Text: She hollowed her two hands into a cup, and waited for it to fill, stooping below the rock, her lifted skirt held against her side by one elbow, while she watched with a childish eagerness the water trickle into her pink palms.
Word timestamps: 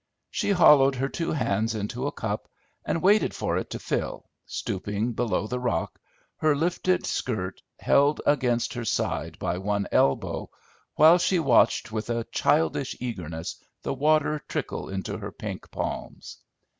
She 0.31 0.49
hollowed 0.49 0.95
her 0.95 1.07
two 1.09 1.31
hands 1.31 1.75
into 1.75 2.07
a 2.07 2.11
cup, 2.11 2.47
and 2.83 3.03
waited 3.03 3.35
for 3.35 3.59
it 3.59 3.69
to 3.69 3.77
fill, 3.77 4.25
stooping 4.47 5.13
below 5.13 5.45
the 5.45 5.59
rock, 5.59 5.99
her 6.37 6.55
lifted 6.55 7.05
skirt 7.05 7.61
held 7.77 8.19
against 8.25 8.73
her 8.73 8.83
side 8.83 9.37
by 9.37 9.59
one 9.59 9.85
elbow, 9.91 10.49
while 10.95 11.19
she 11.19 11.37
watched 11.37 11.91
with 11.91 12.09
a 12.09 12.23
childish 12.31 12.95
eagerness 12.99 13.57
the 13.83 13.93
water 13.93 14.41
trickle 14.47 14.89
into 14.89 15.19
her 15.19 15.31
pink 15.31 15.69
palms. 15.69 16.39